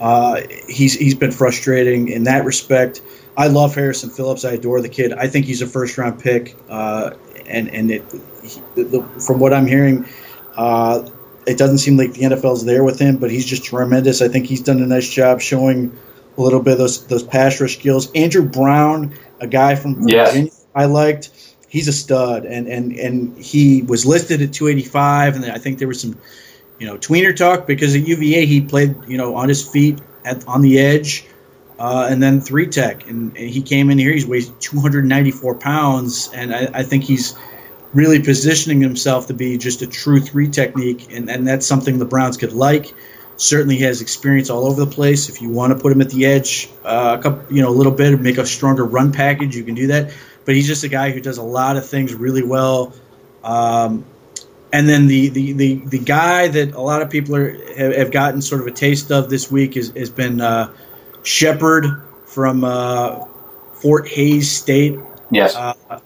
[0.00, 3.00] Uh, he's he's been frustrating in that respect.
[3.36, 4.44] I love Harrison Phillips.
[4.44, 5.12] I adore the kid.
[5.12, 7.10] I think he's a first round pick, uh,
[7.46, 8.04] and and it,
[8.42, 10.06] he, the, from what I'm hearing.
[10.56, 11.08] Uh,
[11.46, 14.22] it doesn't seem like the NFL's there with him, but he's just tremendous.
[14.22, 15.92] I think he's done a nice job showing
[16.36, 18.10] a little bit of those those pass rush skills.
[18.12, 20.30] Andrew Brown, a guy from yes.
[20.30, 21.30] Virginia, I liked.
[21.68, 25.88] He's a stud, and and and he was listed at 285, and I think there
[25.88, 26.18] was some,
[26.78, 30.46] you know, tweener talk because at UVA he played, you know, on his feet at
[30.46, 31.26] on the edge,
[31.78, 34.12] uh, and then three tech, and, and, he came in here.
[34.12, 37.36] He's weighed 294 pounds, and I, I think he's
[37.92, 42.04] really positioning himself to be just a true three technique, and, and that's something the
[42.04, 42.92] Browns could like.
[43.36, 45.28] Certainly, has experience all over the place.
[45.28, 47.76] If you want to put him at the edge, uh, a couple, you know, a
[47.76, 50.12] little bit, make a stronger run package, you can do that.
[50.44, 52.92] But he's just a guy who does a lot of things really well.
[53.42, 54.04] Um,
[54.72, 58.10] and then the, the, the, the guy that a lot of people are, have, have
[58.10, 60.72] gotten sort of a taste of this week is, has been uh,
[61.22, 63.24] Shepherd from uh,
[63.74, 64.98] Fort Hays State.
[65.30, 65.54] Yes.
[65.54, 66.00] Uh,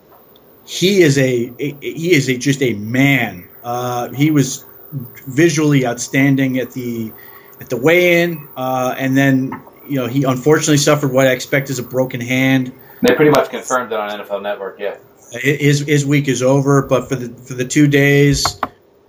[0.65, 3.49] he is a, a, he is a just a man.
[3.65, 7.13] Uh, he was visually outstanding at the
[7.61, 11.79] at the weigh-in, uh, and then you know he unfortunately suffered what I expect is
[11.79, 12.73] a broken hand.
[13.03, 14.79] They pretty much confirmed it on NFL Network.
[14.79, 14.97] Yeah,
[15.33, 18.61] his his week is over, but for the for the two days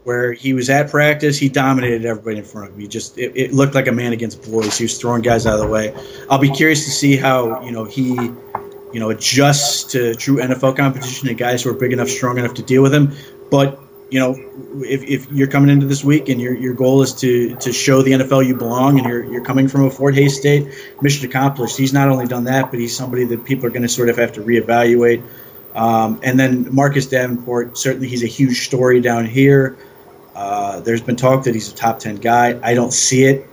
[0.03, 2.81] where he was at practice, he dominated everybody in front of him.
[2.81, 4.77] He just it, it looked like a man against boys.
[4.77, 5.95] He was throwing guys out of the way.
[6.29, 10.77] I'll be curious to see how you know he you know adjusts to true NFL
[10.77, 13.13] competition and guys who are big enough, strong enough to deal with him.
[13.49, 14.35] But you know,
[14.83, 18.01] if, if you're coming into this week and your, your goal is to, to show
[18.01, 20.67] the NFL you belong and you're, you're coming from a Fort Hays State,
[21.01, 21.77] mission accomplished.
[21.77, 24.17] He's not only done that, but he's somebody that people are going to sort of
[24.17, 25.23] have to reevaluate.
[25.75, 29.77] Um, and then Marcus Davenport, certainly he's a huge story down here.
[30.35, 32.59] Uh, there's been talk that he's a top 10 guy.
[32.63, 33.47] I don't see it.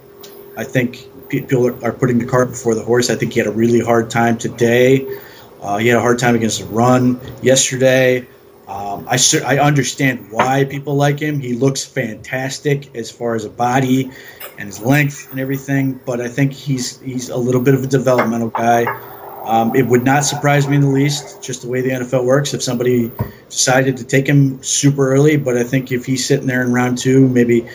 [0.57, 3.11] I think people are, are putting the cart before the horse.
[3.11, 5.07] I think he had a really hard time today.
[5.61, 8.27] Uh, he had a hard time against the run yesterday.
[8.69, 11.39] Um, I I understand why people like him.
[11.39, 14.11] He looks fantastic as far as a body
[14.59, 16.01] and his length and everything.
[16.05, 18.85] But I think he's he's a little bit of a developmental guy.
[19.45, 22.53] Um, it would not surprise me in the least, just the way the NFL works,
[22.53, 23.13] if somebody
[23.49, 25.37] decided to take him super early.
[25.37, 27.69] But I think if he's sitting there in round two, maybe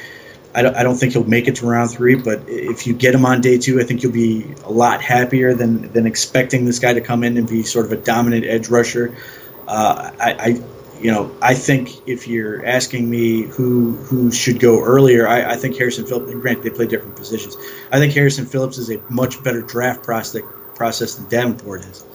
[0.54, 2.16] I don't, I don't think he'll make it to round three.
[2.16, 5.54] But if you get him on day two, I think you'll be a lot happier
[5.54, 8.68] than than expecting this guy to come in and be sort of a dominant edge
[8.68, 9.16] rusher.
[9.66, 10.62] Uh, I
[11.02, 15.56] you know, I think if you're asking me who who should go earlier, I, I
[15.56, 16.32] think Harrison Phillips.
[16.32, 17.58] Granted, they play different positions.
[17.92, 20.44] I think Harrison Phillips is a much better draft process
[20.76, 22.06] process than Davenport is.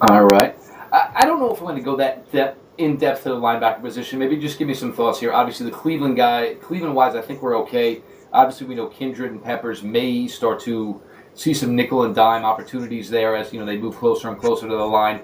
[0.00, 0.56] All right.
[0.92, 3.36] I, I don't know if I'm going to go that depth, in depth to the
[3.36, 4.18] linebacker position.
[4.18, 5.32] Maybe just give me some thoughts here.
[5.32, 8.02] Obviously, the Cleveland guy, Cleveland wise, I think we're okay.
[8.32, 11.00] Obviously, we know Kindred and Peppers may start to
[11.34, 14.68] see some nickel and dime opportunities there as you know they move closer and closer
[14.68, 15.20] to the line.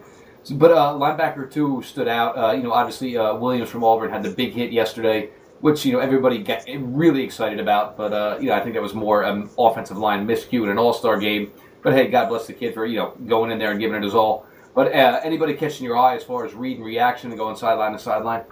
[0.51, 2.37] But uh, linebacker two stood out.
[2.37, 5.31] Uh, you know, obviously uh, Williams from Auburn had the big hit yesterday,
[5.61, 7.97] which you know everybody got really excited about.
[7.97, 10.79] But uh, you know, I think that was more um, offensive line miscue in an
[10.79, 11.53] All Star game.
[11.83, 14.03] But hey, God bless the kid for you know going in there and giving it
[14.03, 14.47] his all.
[14.75, 17.93] But uh, anybody catching your eye as far as read and reaction and going sideline
[17.93, 18.45] to sideline?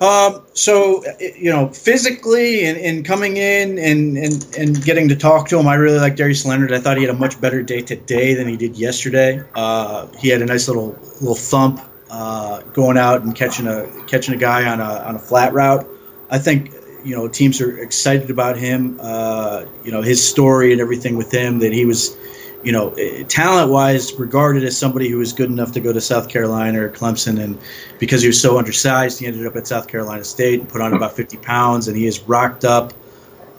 [0.00, 5.48] Um, so you know, physically and, and coming in and, and, and getting to talk
[5.48, 6.72] to him, I really like Darius Leonard.
[6.72, 9.42] I thought he had a much better day today than he did yesterday.
[9.54, 14.34] Uh, he had a nice little little thump uh, going out and catching a catching
[14.34, 15.86] a guy on a on a flat route.
[16.30, 16.72] I think
[17.04, 18.98] you know teams are excited about him.
[19.00, 22.16] Uh, you know his story and everything with him that he was
[22.62, 26.00] you know, eh, talent wise, regarded as somebody who was good enough to go to
[26.00, 27.42] South Carolina or Clemson.
[27.42, 27.58] And
[27.98, 30.92] because he was so undersized, he ended up at South Carolina State and put on
[30.92, 31.88] about 50 pounds.
[31.88, 32.92] And he is rocked up,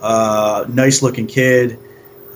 [0.01, 1.79] uh, nice looking kid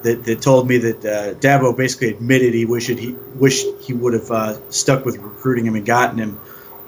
[0.03, 4.13] that, that told me that uh, Dabo basically admitted he wished he wished he would
[4.13, 6.39] have uh, stuck with recruiting him and gotten him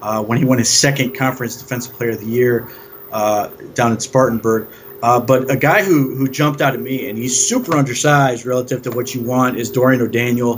[0.02, 2.70] uh, when he won his second conference defensive player of the year
[3.12, 4.70] uh, down in Spartanburg.
[5.02, 8.82] Uh, but a guy who who jumped out at me, and he's super undersized relative
[8.84, 10.58] to what you want, is Dorian O'Daniel,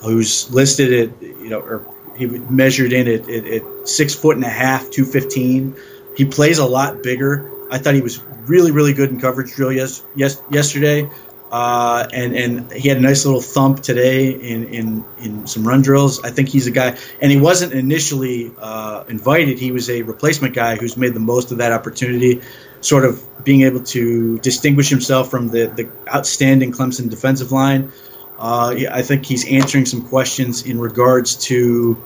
[0.00, 4.44] who's listed at you know, or he measured in at, at, at six foot and
[4.44, 5.76] a half, two fifteen.
[6.16, 7.50] He plays a lot bigger.
[7.70, 11.10] I thought he was really really good in coverage drill yes, yes yesterday,
[11.50, 15.82] uh, and and he had a nice little thump today in in in some run
[15.82, 16.24] drills.
[16.24, 19.58] I think he's a guy, and he wasn't initially uh, invited.
[19.58, 22.40] He was a replacement guy who's made the most of that opportunity
[22.84, 27.90] sort of being able to distinguish himself from the, the outstanding Clemson defensive line.
[28.38, 32.02] Uh, I think he's answering some questions in regards to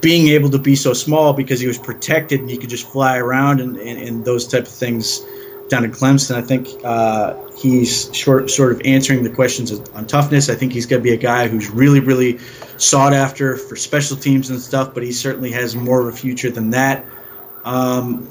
[0.00, 3.18] being able to be so small because he was protected and he could just fly
[3.18, 5.22] around and, and, and those type of things
[5.68, 6.36] down in Clemson.
[6.36, 10.48] I think uh, he's short, sort of answering the questions on toughness.
[10.48, 12.38] I think he's going to be a guy who's really, really
[12.76, 16.50] sought after for special teams and stuff, but he certainly has more of a future
[16.52, 17.04] than that.
[17.64, 18.28] Um,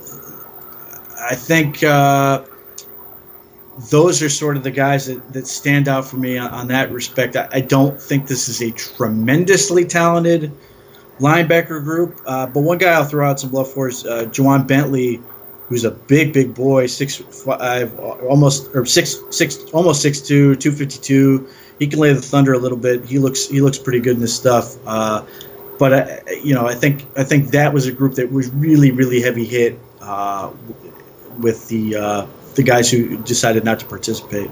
[1.30, 2.46] I think uh,
[3.90, 6.92] those are sort of the guys that, that stand out for me on, on that
[6.92, 7.36] respect.
[7.36, 10.52] I, I, don't think this is a tremendously talented
[11.20, 14.68] linebacker group, uh, but one guy I'll throw out some love for is uh, Ja'Whaun
[14.68, 15.20] Bentley,
[15.68, 20.72] who's a big, big boy, six five, almost or six six, almost six two, two
[20.72, 21.48] fifty two.
[21.80, 23.04] He can lay the thunder a little bit.
[23.04, 24.76] He looks he looks pretty good in this stuff.
[24.86, 25.26] Uh,
[25.80, 28.92] but I, you know, I think I think that was a group that was really,
[28.92, 30.52] really heavy hit uh,
[31.40, 34.50] with the uh, the guys who decided not to participate.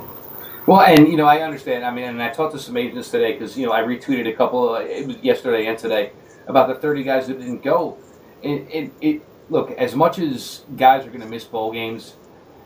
[0.66, 1.84] Well, and you know, I understand.
[1.84, 4.34] I mean, and I talked to some agents today because you know I retweeted a
[4.34, 6.12] couple of, yesterday and today
[6.48, 7.98] about the 30 guys that didn't go.
[8.42, 12.16] It, it, it look as much as guys are going to miss bowl games,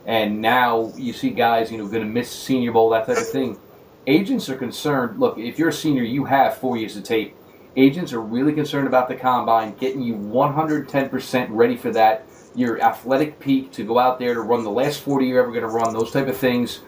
[0.05, 3.29] and now you see guys you know going to miss Senior Bowl that type of
[3.29, 3.59] thing.
[4.05, 5.19] Agents are concerned.
[5.19, 7.35] Look, if you're a senior, you have four years of tape.
[7.75, 12.26] Agents are really concerned about the combine, getting you 110% ready for that
[12.57, 15.61] your athletic peak to go out there to run the last 40 you're ever going
[15.61, 16.81] to run, those type of things.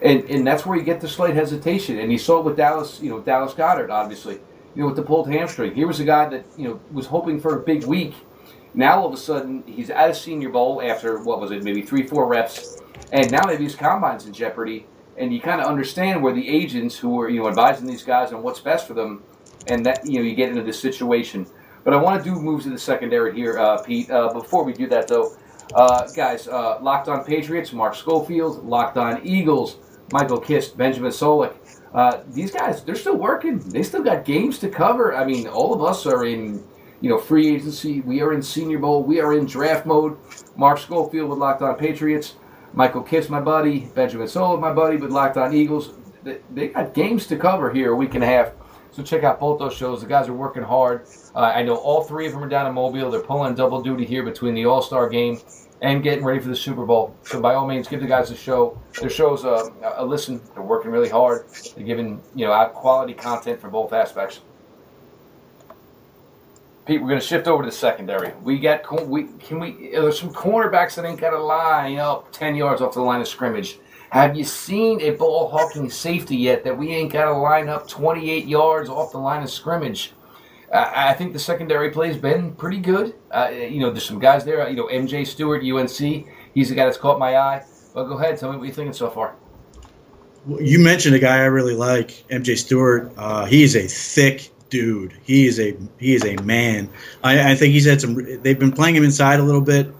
[0.00, 1.98] And, and that's where you get the slight hesitation.
[1.98, 4.34] And you saw it with Dallas, you know, Dallas Goedert, obviously,
[4.76, 5.74] you know, with the pulled hamstring.
[5.74, 8.14] Here was a guy that, you know, was hoping for a big week.
[8.74, 11.82] Now all of a sudden he's at a senior bowl after, what was it, maybe
[11.82, 12.80] three, four reps.
[13.10, 14.86] And now maybe his combine's in jeopardy.
[15.16, 18.32] And you kind of understand where the agents who are, you know, advising these guys
[18.32, 19.24] on what's best for them,
[19.66, 21.44] and that, you know, you get into this situation.
[21.88, 24.10] But I want to do moves in the secondary here, uh, Pete.
[24.10, 25.34] Uh, before we do that, though,
[25.74, 29.78] uh, guys, uh, Locked On Patriots, Mark Schofield, Locked On Eagles,
[30.12, 31.54] Michael Kist, Benjamin Solak.
[31.94, 33.58] Uh, these guys, they're still working.
[33.70, 35.16] They still got games to cover.
[35.16, 36.62] I mean, all of us are in,
[37.00, 38.02] you know, free agency.
[38.02, 39.02] We are in Senior Bowl.
[39.02, 40.18] We are in draft mode.
[40.56, 42.34] Mark Schofield with Locked On Patriots.
[42.74, 43.86] Michael Kist, my buddy.
[43.94, 45.94] Benjamin Solak, my buddy, with Locked On Eagles.
[46.22, 48.52] They, they got games to cover here a week and a half.
[48.90, 50.00] So check out both those shows.
[50.00, 51.06] The guys are working hard.
[51.38, 53.12] Uh, I know all three of them are down in Mobile.
[53.12, 55.38] They're pulling double duty here between the All Star game
[55.80, 57.14] and getting ready for the Super Bowl.
[57.22, 58.76] So by all means, give the guys a show.
[59.00, 60.40] Their show's a, a listen.
[60.52, 61.46] They're working really hard.
[61.76, 64.40] They're giving you know quality content for both aspects.
[66.86, 68.32] Pete, we're going to shift over to the secondary.
[68.42, 72.56] We got we can we there's some cornerbacks that ain't got to line up ten
[72.56, 73.78] yards off the line of scrimmage.
[74.10, 77.86] Have you seen a ball hawking safety yet that we ain't got to line up
[77.86, 80.14] 28 yards off the line of scrimmage?
[80.72, 83.14] I think the secondary play's been pretty good.
[83.30, 84.68] Uh, you know, there's some guys there.
[84.68, 86.26] You know, MJ Stewart, UNC.
[86.54, 87.64] He's the guy that's caught my eye.
[87.94, 89.34] But go ahead, tell me what you're thinking so far.
[90.60, 93.12] You mentioned a guy I really like, MJ Stewart.
[93.16, 95.14] Uh, he is a thick dude.
[95.24, 96.88] He is a he is a man.
[97.24, 98.14] I, I, think he's had some.
[98.42, 99.92] They've been playing him inside a little bit.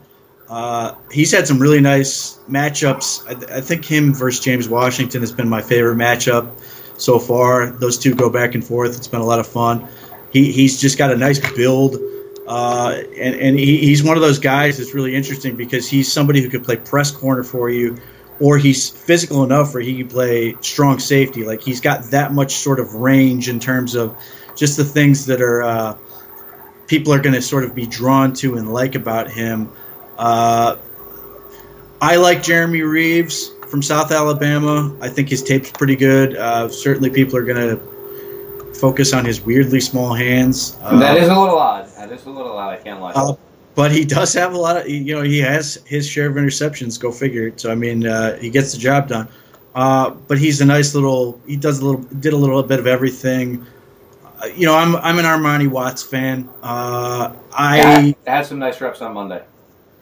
[0.48, 3.26] Uh, he's had some really nice matchups.
[3.26, 6.50] I, I, think him versus James Washington has been my favorite matchup
[6.98, 7.70] so far.
[7.70, 8.96] Those two go back and forth.
[8.96, 9.87] It's been a lot of fun.
[10.32, 11.96] He, he's just got a nice build.
[12.46, 16.40] Uh, and and he, he's one of those guys that's really interesting because he's somebody
[16.40, 17.96] who could play press corner for you,
[18.40, 21.44] or he's physical enough where he can play strong safety.
[21.44, 24.16] Like he's got that much sort of range in terms of
[24.56, 25.98] just the things that are uh,
[26.86, 29.70] people are going to sort of be drawn to and like about him.
[30.16, 30.76] Uh,
[32.00, 34.96] I like Jeremy Reeves from South Alabama.
[35.00, 36.36] I think his tape's pretty good.
[36.36, 37.97] Uh, certainly, people are going to
[38.78, 40.76] focus on his weirdly small hands.
[40.82, 41.88] Uh, that is a little odd.
[41.96, 42.74] That is a little odd.
[42.74, 43.12] I can't lie.
[43.12, 43.34] Uh,
[43.74, 46.98] but he does have a lot of, you know, he has his share of interceptions.
[46.98, 47.52] Go figure.
[47.56, 49.28] So I mean, uh, he gets the job done.
[49.74, 51.40] Uh, but he's a nice little.
[51.46, 53.64] He does a little, did a little bit of everything.
[54.42, 56.48] Uh, you know, I'm I'm an Armani Watts fan.
[56.62, 59.42] Uh, I yeah, had some nice reps on Monday.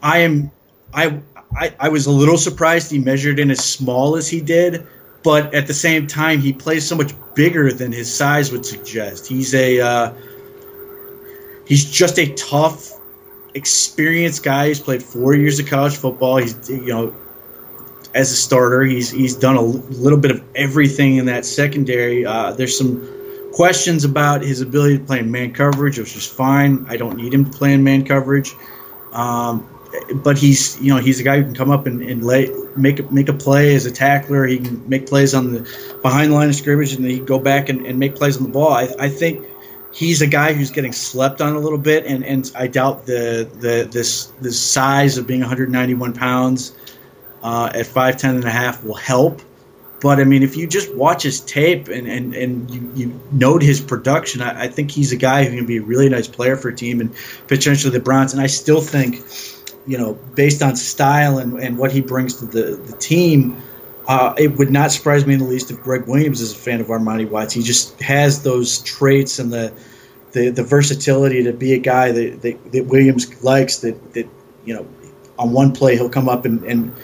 [0.03, 0.51] I am.
[0.95, 1.21] I
[1.55, 4.87] I, I was a little surprised he measured in as small as he did,
[5.23, 9.27] but at the same time, he plays so much bigger than his size would suggest.
[9.27, 10.15] He's a uh,
[11.67, 12.93] he's just a tough,
[13.55, 14.69] experienced guy.
[14.69, 16.39] He's played four years of college football.
[16.39, 17.15] He's you know
[18.15, 22.25] as a starter, he's he's done a little bit of everything in that secondary.
[22.25, 23.07] Uh, there's some
[23.53, 26.87] questions about his ability to play in man coverage, which is fine.
[26.89, 28.55] I don't need him to play in man coverage.
[29.13, 29.69] Um,
[30.15, 33.11] but he's you know he's a guy who can come up and, and lay, make
[33.11, 34.47] make a play as a tackler.
[34.47, 37.69] He can make plays on the behind the line of scrimmage, and he go back
[37.69, 38.73] and, and make plays on the ball.
[38.73, 39.47] I, I think
[39.93, 43.49] he's a guy who's getting slept on a little bit, and, and I doubt the
[43.61, 46.77] the this the size of being 191 pounds
[47.43, 49.41] uh, at 5'10 and a half will help.
[50.01, 53.63] But I mean, if you just watch his tape and, and, and you, you note
[53.63, 56.57] his production, I, I think he's a guy who can be a really nice player
[56.57, 57.15] for a team and
[57.47, 58.33] potentially the Browns.
[58.33, 59.25] And I still think
[59.87, 63.63] you know, based on style and, and what he brings to the, the team,
[64.09, 66.81] uh, it would not surprise me in the least if Gregg Williams is a fan
[66.81, 67.55] of Armani Watts.
[67.55, 69.73] He just has those traits and the
[70.33, 73.79] the, the versatility to be a guy that, that, that Williams likes.
[73.79, 74.29] That, that
[74.67, 74.87] you know,
[75.39, 76.95] on one play he'll come up and, and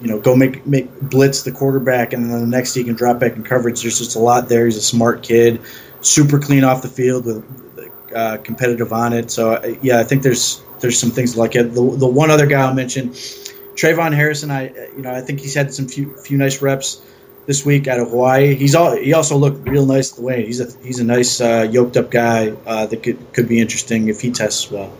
[0.00, 3.18] you know go make make blitz the quarterback, and then the next he can drop
[3.18, 3.82] back in coverage.
[3.82, 4.66] There's just a lot there.
[4.66, 5.60] He's a smart kid,
[6.00, 9.30] super clean off the field with uh, competitive on it.
[9.30, 11.72] So yeah, I think there's there's some things like it.
[11.72, 14.50] The, the one other guy I'll mention, Trayvon Harrison.
[14.50, 17.00] I you know I think he's had some few few nice reps
[17.46, 18.54] this week out of Hawaii.
[18.54, 21.66] He's all he also looked real nice the way he's a he's a nice uh,
[21.70, 24.92] yoked up guy uh, that could could be interesting if he tests well.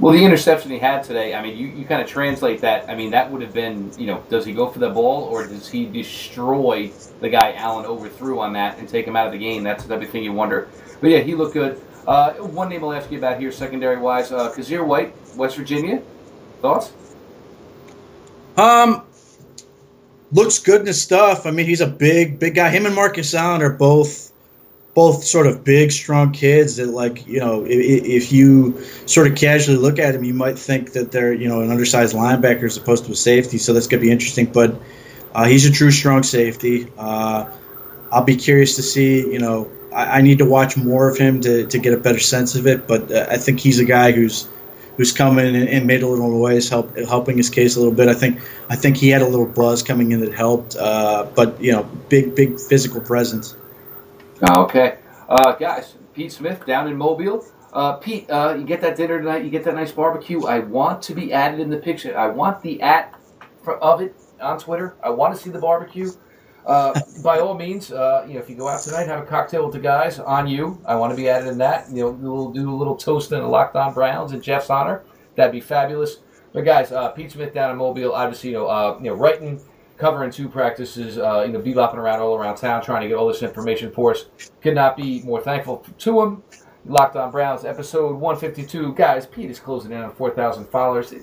[0.00, 2.90] Well, the interception he had today, I mean, you, you kind of translate that.
[2.90, 5.46] I mean, that would have been, you know, does he go for the ball or
[5.46, 9.38] does he destroy the guy Allen overthrew on that and take him out of the
[9.38, 9.62] game?
[9.62, 10.68] That's the thing you wonder.
[11.00, 11.80] But yeah, he looked good.
[12.06, 16.02] Uh, one name I'll ask you about here, secondary wise, uh, Kyzir White, West Virginia.
[16.60, 16.92] Thoughts?
[18.56, 19.02] Um,
[20.32, 21.46] looks good in his stuff.
[21.46, 22.68] I mean, he's a big, big guy.
[22.68, 24.32] Him and Marcus Allen are both,
[24.94, 26.76] both sort of big, strong kids.
[26.76, 30.58] That like, you know, if, if you sort of casually look at him, you might
[30.58, 33.58] think that they're, you know, an undersized linebacker as opposed to a safety.
[33.58, 34.46] So that's gonna be interesting.
[34.46, 34.80] But
[35.34, 36.92] uh, he's a true strong safety.
[36.96, 37.50] Uh,
[38.12, 41.40] I'll be curious to see, you know, I, I, need to watch more of him
[41.42, 42.86] to, to get a better sense of it.
[42.86, 44.48] But uh, I think he's a guy who's
[44.96, 48.08] who's coming and, and made a little noise, help, helping his case a little bit.
[48.08, 50.76] I think I think he had a little buzz coming in that helped.
[50.76, 53.56] Uh, but you know, big big physical presence.
[54.56, 55.94] Okay, uh, guys.
[56.14, 57.44] Pete Smith down in Mobile.
[57.72, 59.42] Uh, Pete, uh, you get that dinner tonight.
[59.44, 60.46] You get that nice barbecue.
[60.46, 62.16] I want to be added in the picture.
[62.16, 63.18] I want the at
[63.66, 64.94] of it on Twitter.
[65.02, 66.12] I want to see the barbecue.
[66.66, 69.64] Uh, by all means, uh, you know, if you go out tonight, have a cocktail
[69.64, 70.80] with the guys on you.
[70.86, 71.90] I want to be added in that.
[71.90, 75.02] You know, we'll do a little toast in the Locked On Browns in Jeff's honor.
[75.34, 76.18] That'd be fabulous.
[76.52, 79.60] But guys, uh, Pete Smith down in Mobile, obviously, you know, uh, you know, writing,
[79.98, 83.28] covering two practices, uh, you know, bebopping around all around town, trying to get all
[83.28, 84.26] this information for us.
[84.62, 86.42] Could not be more thankful to him.
[86.86, 88.94] Locked On Browns, episode 152.
[88.94, 91.14] Guys, Pete is closing in on 4,000 followers.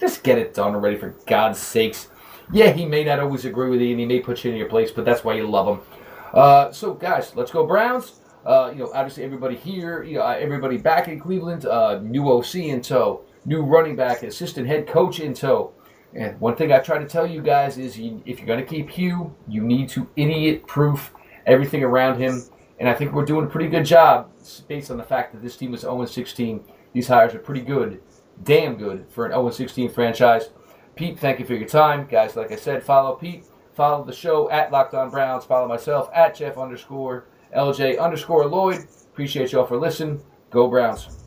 [0.00, 2.08] Just get it done already, for God's sakes
[2.52, 4.68] yeah, he may not always agree with you, and he may put you in your
[4.68, 5.86] place, but that's why you love him.
[6.32, 8.20] Uh, so, guys, let's go Browns.
[8.44, 12.56] Uh, you know, obviously everybody here, you know, everybody back in Cleveland, uh, new OC
[12.56, 15.72] in tow, new running back, assistant head coach in tow.
[16.14, 18.66] And one thing I try to tell you guys is, you, if you're going to
[18.66, 21.12] keep Hugh, you need to idiot-proof
[21.46, 22.42] everything around him.
[22.78, 24.30] And I think we're doing a pretty good job
[24.68, 26.62] based on the fact that this team is 0-16.
[26.92, 28.00] These hires are pretty good,
[28.42, 30.50] damn good for an 0-16 franchise.
[30.96, 32.06] Pete, thank you for your time.
[32.06, 33.44] Guys, like I said, follow Pete.
[33.74, 35.44] Follow the show at Locked On Browns.
[35.44, 37.26] Follow myself at Jeff underscore
[37.56, 38.86] LJ underscore Lloyd.
[39.12, 40.22] Appreciate you all for listening.
[40.50, 41.23] Go Browns.